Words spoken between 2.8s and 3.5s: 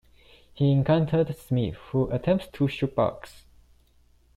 Bugs.